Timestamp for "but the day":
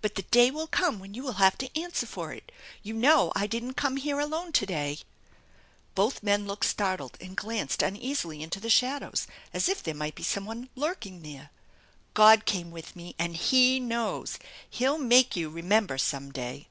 0.00-0.50